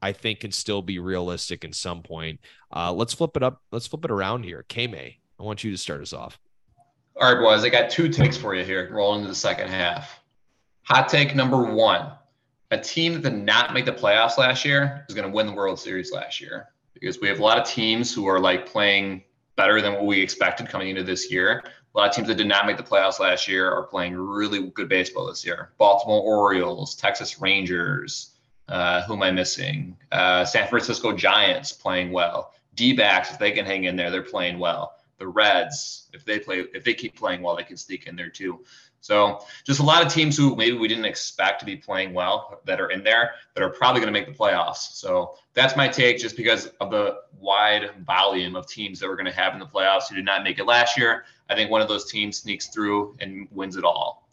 [0.00, 2.40] I think can still be realistic in some point.
[2.74, 3.62] Uh, let's flip it up.
[3.72, 4.64] Let's flip it around here.
[4.68, 6.38] K May, I want you to start us off.
[7.20, 7.64] All right, boys.
[7.64, 8.88] I got two takes for you here.
[8.92, 10.20] Rolling into the second half.
[10.84, 12.12] Hot take number one:
[12.70, 15.52] A team that did not make the playoffs last year is going to win the
[15.52, 19.24] World Series last year because we have a lot of teams who are like playing
[19.58, 21.64] better than what we expected coming into this year.
[21.94, 24.68] A lot of teams that did not make the playoffs last year are playing really
[24.68, 25.72] good baseball this year.
[25.78, 28.36] Baltimore Orioles, Texas Rangers.
[28.68, 29.96] Uh, who am I missing?
[30.12, 32.54] Uh, San Francisco Giants playing well.
[32.76, 34.94] D backs, if they can hang in there, they're playing well.
[35.18, 38.28] The Reds, if they play, if they keep playing well, they can sneak in there
[38.28, 38.60] too.
[39.00, 42.60] So just a lot of teams who maybe we didn't expect to be playing well
[42.64, 44.94] that are in there that are probably going to make the playoffs.
[44.94, 49.26] So that's my take just because of the wide volume of teams that we're going
[49.26, 51.24] to have in the playoffs who did not make it last year.
[51.48, 54.28] I think one of those teams sneaks through and wins it all.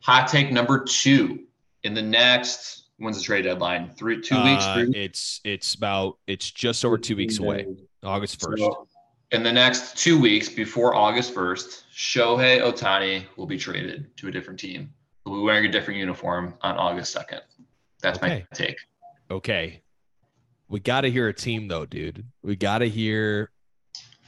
[0.00, 1.44] Hot take number two
[1.82, 3.90] in the next when's the trade deadline?
[3.96, 4.64] Three, two weeks.
[4.64, 4.90] Uh, three?
[4.94, 7.66] It's it's about it's just over two weeks away,
[8.02, 8.62] August first.
[8.62, 8.86] So,
[9.32, 14.30] in the next two weeks before August 1st, Shohei Ohtani will be traded to a
[14.30, 14.92] different team.
[15.24, 17.40] He'll be wearing a different uniform on August 2nd.
[18.02, 18.46] That's Okay.
[18.50, 18.76] my take.
[19.30, 19.82] Okay,
[20.68, 22.24] we got to hear a team though, dude.
[22.42, 23.50] We got to hear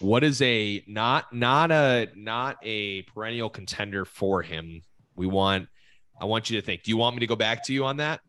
[0.00, 4.82] what is a not not a not a perennial contender for him.
[5.14, 5.68] We want.
[6.20, 6.82] I want you to think.
[6.82, 8.20] Do you want me to go back to you on that?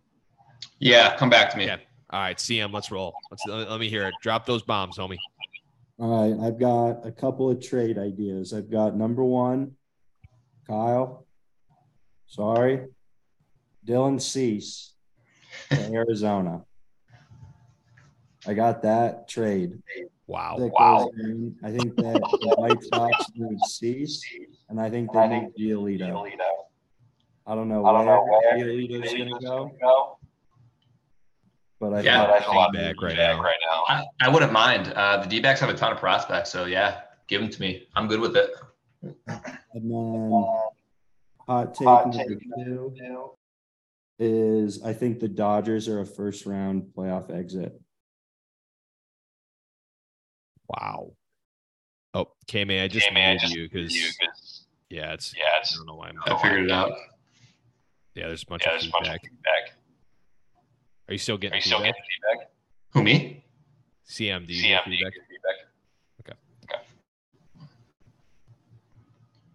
[0.78, 1.66] Yeah, come back to me.
[1.66, 1.78] Yeah.
[2.12, 3.14] All right, CM, let's roll.
[3.32, 4.14] Let's let, let me hear it.
[4.22, 5.18] Drop those bombs, homie.
[6.00, 8.54] All right, I've got a couple of trade ideas.
[8.54, 9.74] I've got number one,
[10.66, 11.26] Kyle.
[12.26, 12.86] Sorry,
[13.86, 14.94] Dylan Cease
[15.72, 16.64] to Arizona.
[18.48, 19.80] I got that trade.
[20.26, 20.56] Wow.
[20.60, 21.10] that Wow.
[21.20, 21.56] in.
[21.64, 24.24] I think that the White Sox need Cease,
[24.70, 26.30] and I think they need Giolito.
[27.46, 27.94] I don't know where
[28.58, 30.19] Giolito's going to go,
[31.80, 33.84] but I Yeah, think that's a lot of feedback right now.
[33.88, 34.94] I, I wouldn't mind.
[34.94, 36.52] Uh, the D backs have a ton of prospects.
[36.52, 37.88] So, yeah, give them to me.
[37.96, 38.52] I'm good with it.
[39.02, 40.46] And then
[41.48, 43.32] hot take number two
[44.20, 47.80] is I think the Dodgers are a first round playoff exit.
[50.68, 51.14] Wow.
[52.14, 53.96] Oh, K May, I just muted you because
[54.90, 55.44] yeah, it's yeah.
[55.62, 56.20] I don't know why I'm.
[56.26, 56.92] I figured it out.
[58.16, 59.22] Yeah, there's a bunch of feedback.
[61.10, 61.96] Are you still getting feedback?
[62.92, 63.44] Who, me?
[64.08, 65.14] CM, do you get feedback?
[66.22, 66.38] Okay.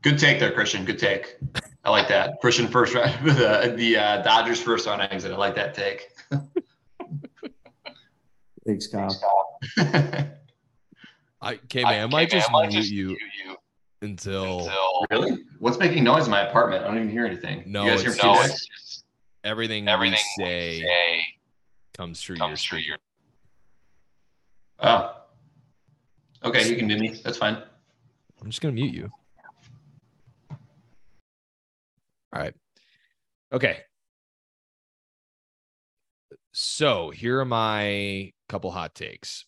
[0.03, 0.85] Good take there, Christian.
[0.85, 1.37] Good take.
[1.85, 2.41] I like that.
[2.41, 5.31] Christian first round, the, the uh, Dodgers first round exit.
[5.31, 6.09] I like that take.
[8.67, 9.61] Thanks, Kyle.
[11.41, 13.17] I K May, I might just mute you
[14.03, 14.73] until
[15.09, 15.45] really?
[15.61, 16.83] What's making noise in my apartment?
[16.83, 17.63] I don't even hear anything.
[17.67, 18.51] No, you guys hear it's feedback?
[18.51, 19.05] just-
[19.45, 21.25] everything Everything we we say say
[21.97, 22.99] comes through comes your through your
[24.81, 25.17] Oh.
[26.45, 27.21] Okay, you can mute me.
[27.25, 27.57] That's fine.
[28.41, 29.11] I'm just gonna mute you.
[30.51, 32.55] All right.
[33.53, 33.79] Okay.
[36.53, 39.47] So here are my couple hot takes.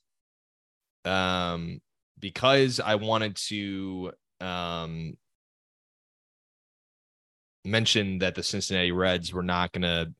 [1.04, 1.80] Um,
[2.18, 5.14] because I wanted to um
[7.64, 10.12] mention that the Cincinnati Reds were not gonna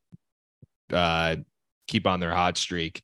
[0.91, 1.37] uh
[1.87, 3.01] keep on their hot streak.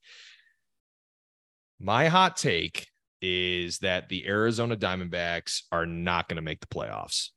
[1.80, 2.88] My hot take
[3.22, 7.30] is that the Arizona Diamondbacks are not going to make the playoffs.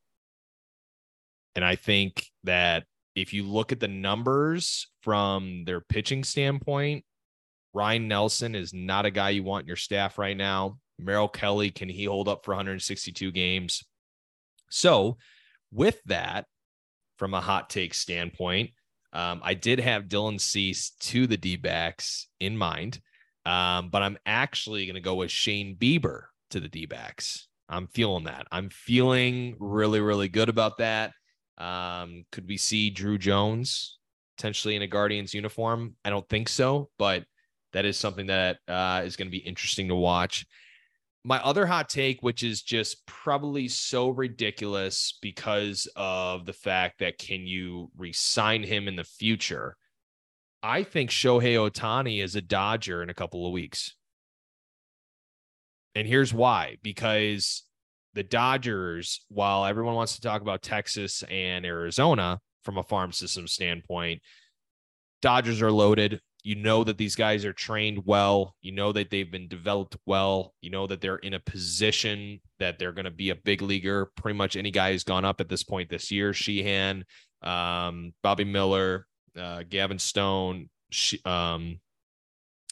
[1.54, 7.04] And I think that if you look at the numbers from their pitching standpoint,
[7.72, 10.78] Ryne Nelson is not a guy you want in your staff right now.
[10.98, 13.84] Merrill Kelly, can he hold up for 162 games?
[14.70, 15.18] So,
[15.72, 16.46] with that,
[17.18, 18.70] from a hot take standpoint,
[19.16, 23.00] um, I did have Dylan Cease to the D backs in mind.
[23.46, 27.46] Um, but I'm actually going to go with Shane Bieber to the D backs.
[27.68, 28.46] I'm feeling that.
[28.50, 31.12] I'm feeling really, really good about that.
[31.56, 33.98] Um, could we see Druw Jones
[34.36, 35.94] potentially in a Guardians uniform?
[36.04, 37.24] I don't think so, but
[37.72, 40.44] that is something that uh, is going to be interesting to watch.
[41.26, 47.18] My other hot take, which is just probably so ridiculous because of the fact that
[47.18, 49.76] can you resign him in the future?
[50.62, 53.96] I think Shohei Ohtani is a Dodger in a couple of weeks.
[55.96, 57.64] And here's why because
[58.14, 63.48] the Dodgers, while everyone wants to talk about Texas and Arizona from a farm system
[63.48, 64.22] standpoint,
[65.22, 66.20] Dodgers are loaded.
[66.46, 68.54] You know that these guys are trained well.
[68.62, 70.54] You know that they've been developed well.
[70.60, 74.12] You know that they're in a position that they're going to be a big leaguer.
[74.14, 77.04] Pretty much any guy who's gone up at this point this year Sheehan,
[77.42, 80.70] um, Bobby Miller, uh, Gavin Stone,
[81.24, 81.80] um,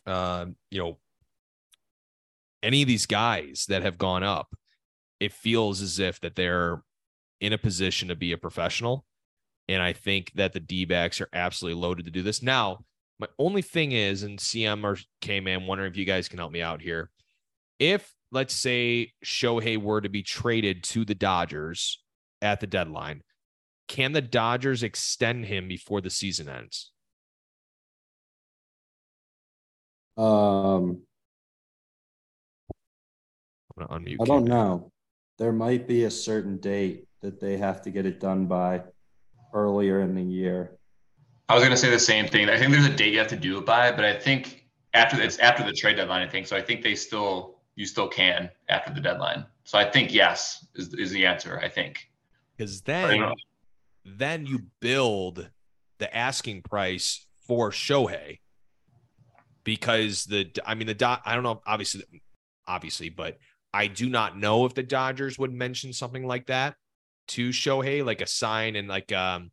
[0.07, 0.99] uh, you know,
[2.63, 4.55] any of these guys that have gone up,
[5.19, 6.81] it feels as if that they're
[7.41, 9.05] in a position to be a professional.
[9.67, 12.41] And I think that the D backs are absolutely loaded to do this.
[12.41, 12.85] Now,
[13.19, 16.53] my only thing is, and CM or K man, wondering if you guys can help
[16.53, 17.11] me out here.
[17.79, 22.03] If let's say Shohei were to be traded to the Dodgers
[22.43, 23.23] at the deadline,
[23.89, 26.91] can the Dodgers extend him before the season ends?
[30.17, 31.03] Um,
[33.77, 34.17] I'm gonna unmute.
[34.21, 34.45] I don't K-Man.
[34.45, 34.93] know.
[35.39, 38.83] There might be a certain date that they have to get it done by
[39.53, 40.79] earlier in the year.
[41.49, 42.49] I was gonna say the same thing.
[42.49, 45.21] I think there's a date you have to do it by, but I think after
[45.21, 46.27] it's after the trade deadline.
[46.27, 46.57] I think so.
[46.57, 49.45] I think they still you still can after the deadline.
[49.65, 51.61] So I think yes is is the answer.
[51.63, 52.09] I think.
[52.57, 53.33] Because then
[54.05, 55.51] then you build
[55.99, 58.39] the asking price for Shohei
[59.65, 62.05] because the I mean the dot I don't know obviously
[62.67, 63.39] obviously but
[63.73, 66.77] I do not know if the Dodgers would mention something like that
[67.29, 69.51] to Shohei like a sign and like um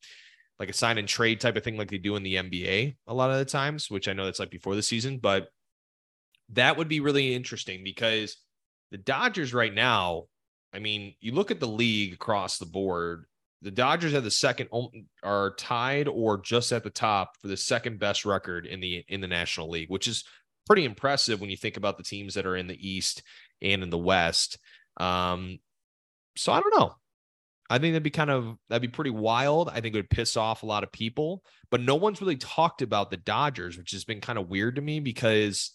[0.61, 3.13] like a sign and trade type of thing like they do in the NBA a
[3.13, 5.49] lot of the times which I know that's like before the season but
[6.53, 8.37] that would be really interesting because
[8.91, 10.25] the Dodgers right now
[10.73, 13.25] I mean you look at the league across the board
[13.61, 14.69] the Dodgers have the second
[15.23, 19.21] are tied or just at the top for the second best record in the in
[19.21, 20.23] the National League, which is
[20.65, 23.21] pretty impressive when you think about the teams that are in the East
[23.61, 24.57] and in the West.
[24.97, 25.59] Um,
[26.35, 26.95] so I don't know.
[27.71, 29.69] I think that'd be kind of that'd be pretty wild.
[29.69, 32.81] I think it would piss off a lot of people, but no one's really talked
[32.81, 35.71] about the Dodgers, which has been kind of weird to me because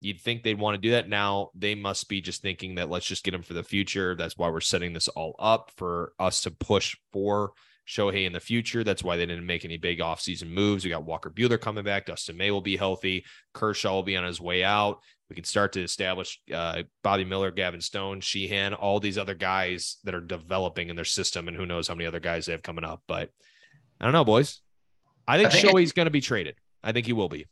[0.00, 1.08] you'd think they'd want to do that.
[1.08, 4.14] Now they must be just thinking that let's just get them for the future.
[4.14, 7.52] That's why we're setting this all up for us to push for
[7.88, 8.84] Shohei in the future.
[8.84, 10.84] That's why they didn't make any big offseason moves.
[10.84, 12.06] We got Walker Buehler coming back.
[12.06, 13.24] Dustin May will be healthy.
[13.54, 15.00] Kershaw will be on his way out.
[15.30, 19.98] We can start to establish uh, Bobby Miller, Gavin Stone, Sheehan, all these other guys
[20.04, 22.62] that are developing in their system, and who knows how many other guys they have
[22.62, 23.02] coming up.
[23.06, 23.30] But
[24.00, 24.60] I don't know, boys.
[25.26, 26.56] I think, I think Shohei's going to be traded.
[26.82, 27.46] I think he will be.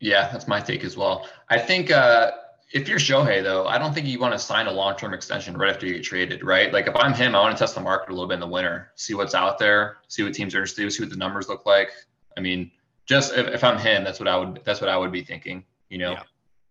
[0.00, 1.28] Yeah, that's my take as well.
[1.50, 2.30] I think uh,
[2.72, 5.56] if you're Shohei, though, I don't think you want to sign a long term extension
[5.56, 6.72] right after you get traded, right?
[6.72, 8.46] Like if I'm him, I want to test the market a little bit in the
[8.46, 11.66] winter, see what's out there, see what teams are interested, see what the numbers look
[11.66, 11.90] like.
[12.36, 12.70] I mean,
[13.06, 15.64] just if, if I'm him, that's what I would that's what I would be thinking.
[15.88, 16.22] You know, Yeah.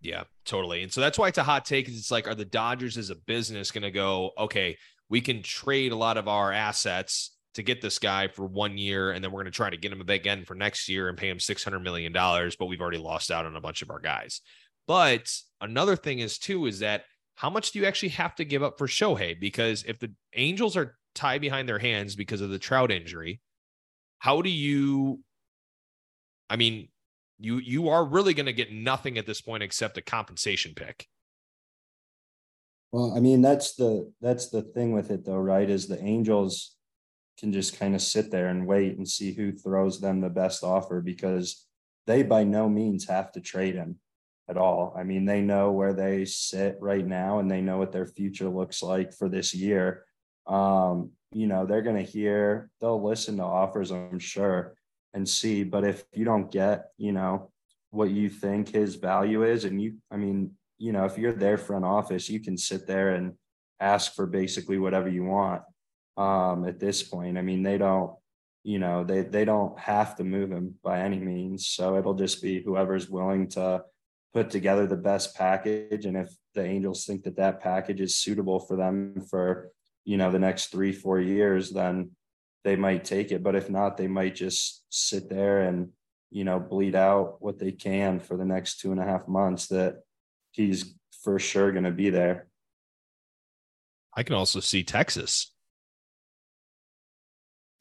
[0.02, 0.84] Yeah, totally.
[0.84, 1.90] And so that's why it's a hot take.
[1.90, 4.78] It's like, are the Dodgers as a business going to go, okay,
[5.10, 9.12] we can trade a lot of our assets to get this guy for one year,
[9.12, 11.28] and then we're going to try to get him again for next year and pay
[11.30, 14.40] him $600 million, but we've already lost out on a bunch of our guys.
[14.88, 15.30] But
[15.62, 17.04] another thing is, too, is that
[17.36, 19.40] how much do you actually have to give up for Shohei?
[19.40, 23.42] Because if the Angels are tied behind their hands because of the Trout injury,
[24.20, 25.22] how do you,
[26.50, 26.90] I mean,
[27.40, 31.08] you you are really going to get nothing at this point except a compensation pick.
[32.92, 35.70] Well, I mean, that's the that's the thing with it though, right?
[35.70, 36.76] Is the Angels
[37.40, 40.64] can just kind of sit there and wait and see who throws them the best
[40.64, 41.66] offer because
[42.06, 43.98] they by no means have to trade him
[44.50, 44.94] at all.
[44.98, 48.50] I mean, they know where they sit right now and they know what their future
[48.50, 50.06] looks like for this year.
[50.48, 54.76] Um, you know, they're going to hear, they'll listen to offers, I'm sure,
[55.14, 55.64] and see.
[55.64, 57.52] But if you don't get, you know,
[57.92, 61.58] what you think his value is, and you, I mean, you know, if you're their
[61.58, 63.34] front office, you can sit there and
[63.80, 65.62] ask for basically whatever you want.
[66.18, 68.14] Um, at this point, I mean, they don't,
[68.64, 71.68] you know, they they don't have to move him by any means.
[71.68, 73.84] So it'll just be whoever's willing to
[74.34, 78.60] put together the best package, and if the Angels think that that package is suitable
[78.60, 79.72] for them for,
[80.06, 82.12] you know, the next three four years, then
[82.64, 83.44] they might take it.
[83.44, 85.90] But if not, they might just sit there and
[86.32, 89.68] you know bleed out what they can for the next two and a half months
[89.68, 89.96] that
[90.52, 92.48] he's for sure going to be there.
[94.14, 95.54] I can also see Texas.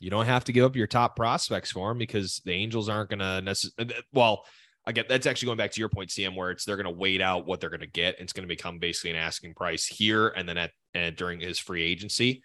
[0.00, 3.10] You don't have to give up your top prospects for him because the Angels aren't
[3.10, 3.94] going to necessarily.
[4.12, 4.44] Well,
[4.88, 7.20] again, that's actually going back to your point, CM, where it's they're going to wait
[7.20, 8.18] out what they're going to get.
[8.18, 11.58] It's going to become basically an asking price here and then at and during his
[11.58, 12.42] free agency.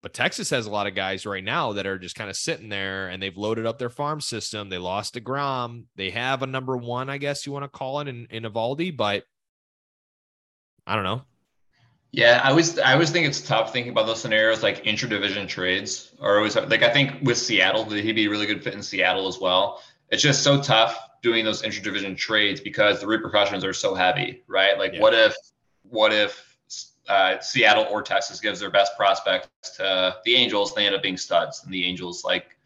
[0.00, 2.68] But Texas has a lot of guys right now that are just kind of sitting
[2.68, 4.68] there and they've loaded up their farm system.
[4.68, 5.84] They lost deGrom.
[5.96, 8.96] They have a number one, I guess you want to call it in, in Eovaldi,
[8.96, 9.24] but
[10.86, 11.22] I don't know.
[12.12, 16.12] Yeah, I always I always think it's tough thinking about those scenarios like interdivision trades
[16.20, 19.26] are always like I think with Seattle he'd be a really good fit in Seattle
[19.26, 19.82] as well.
[20.10, 24.78] It's just so tough doing those interdivision trades because the repercussions are so heavy, right?
[24.78, 25.00] Like Yeah.
[25.00, 25.34] what if
[25.88, 26.56] what if
[27.08, 31.16] uh, Seattle or Texas gives their best prospects to the Angels, they end up being
[31.16, 32.56] studs, and the Angels like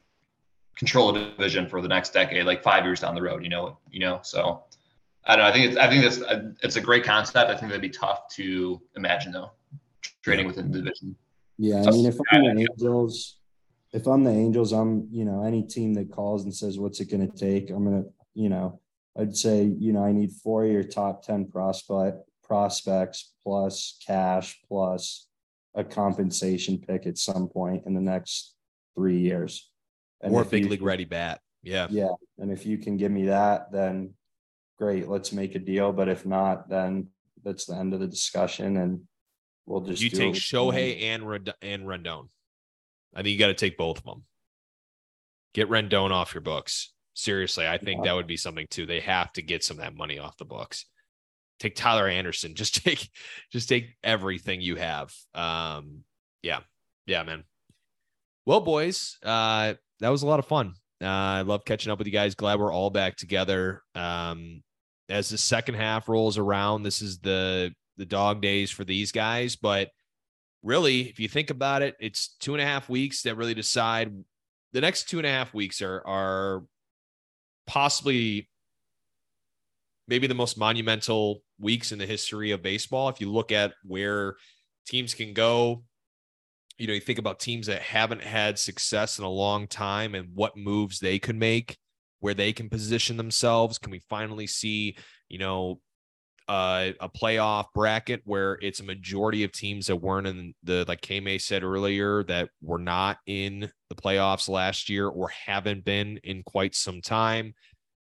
[0.76, 3.42] control a division for the next decade, like five years down the road.
[3.42, 4.20] You know, you know.
[4.22, 4.64] So
[5.24, 5.48] I don't know.
[5.48, 7.50] I think it's I think it's a, it's a great concept.
[7.50, 9.50] I think that'd be tough to imagine though,
[10.22, 11.16] trading within the division.
[11.58, 13.37] Yeah, I mean, if I'm the Angels,
[13.92, 17.10] if I'm the Angels, I'm you know any team that calls and says what's it
[17.10, 18.80] going to take, I'm gonna you know
[19.18, 24.58] I'd say you know I need four of your top ten prospect prospects plus cash
[24.66, 25.28] plus
[25.74, 28.54] a compensation pick at some point in the next
[28.94, 29.70] three years.
[30.20, 31.40] And or big you, league ready bat.
[31.62, 31.86] Yeah.
[31.90, 32.12] Yeah.
[32.38, 34.14] And if you can give me that, then
[34.78, 35.92] great, let's make a deal.
[35.92, 37.08] But if not, then
[37.44, 38.76] that's the end of the discussion.
[38.76, 39.02] And
[39.66, 41.22] we'll just you take Shohei and
[41.62, 42.28] and Rendon.
[43.18, 44.22] I think you got to take both of them.
[45.52, 46.92] Get Rendon off your books.
[47.14, 48.10] Seriously, I think yeah.
[48.10, 48.86] that would be something too.
[48.86, 50.86] They have to get some of that money off the books.
[51.58, 52.54] Take Tyler Anderson.
[52.54, 53.10] Just take,
[53.52, 55.12] just take everything you have.
[55.34, 56.04] Um,
[56.44, 56.60] yeah,
[57.06, 57.42] yeah, man.
[58.46, 60.74] Well, boys, uh, that was a lot of fun.
[61.02, 62.36] Uh, I love catching up with you guys.
[62.36, 63.82] Glad we're all back together.
[63.96, 64.62] Um,
[65.08, 69.56] as the second half rolls around, this is the the dog days for these guys.
[69.56, 69.88] But
[70.62, 74.12] really, if you think about it, it's two and a half weeks that really decide.
[74.72, 76.64] The next two and a half weeks are are
[77.66, 78.48] possibly
[80.08, 83.08] maybe the most monumental weeks in the history of baseball.
[83.08, 84.36] If you look at where
[84.86, 85.84] teams can go,
[86.78, 90.28] you know, you think about teams that haven't had success in a long time and
[90.34, 91.76] what moves they could make,
[92.20, 93.78] where they can position themselves.
[93.78, 94.96] Can we finally see,
[95.28, 95.80] you know,
[96.48, 101.00] uh, a playoff bracket where it's a majority of teams that weren't in the, like
[101.00, 106.42] KMay said earlier, that were not in the playoffs last year or haven't been in
[106.42, 107.54] quite some time?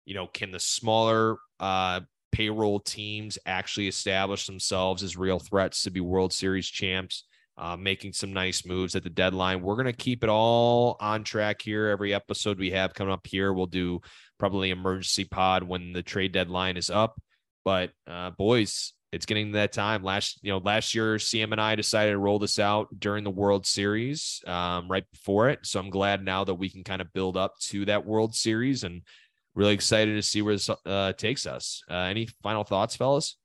[0.04, 2.00] You know, can the smaller uh,
[2.32, 7.24] payroll teams actually establish themselves as real threats to be World Series champs?
[7.60, 9.60] uh, making some nice moves at the deadline.
[9.60, 11.88] We're going to keep it all on track here.
[11.88, 14.00] Every episode we have coming up here, we'll do
[14.38, 17.20] probably emergency pod when the trade deadline is up.
[17.64, 20.02] But uh, boys, it's getting that time.
[20.02, 23.30] Last, you know, last year, CM and I decided to roll this out during the
[23.30, 25.60] World Series, um, right before it.
[25.64, 28.84] So I'm glad now that we can kind of build up to that World Series
[28.84, 29.02] and
[29.54, 31.82] really excited to see where this uh, takes us.
[31.90, 33.36] Uh, any final thoughts, fellas?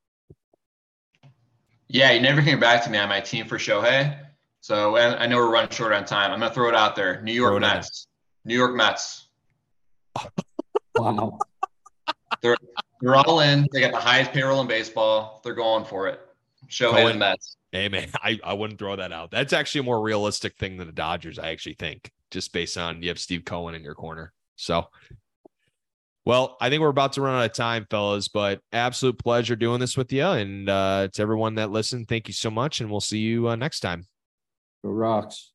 [1.87, 4.17] Yeah, you never came back to me on my team for Shohei.
[4.61, 6.31] So and I know we're running short on time.
[6.31, 7.21] I'm gonna throw it out there.
[7.21, 8.07] New York Mets.
[8.45, 9.27] New York Mets.
[10.95, 11.37] wow.
[12.41, 12.57] They're
[13.01, 13.67] they're all in.
[13.71, 15.41] They got the highest payroll in baseball.
[15.43, 16.21] They're going for it.
[16.67, 17.57] Shohei and Mets.
[17.71, 19.31] Hey man, I, I wouldn't throw that out.
[19.31, 23.01] That's actually a more realistic thing than the Dodgers, I actually think, just based on
[23.01, 24.33] you have Steve Cohen in your corner.
[24.55, 24.87] So
[26.25, 29.79] well, I think we're about to run out of time, fellas, but absolute pleasure doing
[29.79, 30.25] this with you.
[30.25, 32.81] And uh, to everyone that listened, thank you so much.
[32.81, 34.07] And we'll see you uh, next time.
[34.83, 35.51] Go rocks.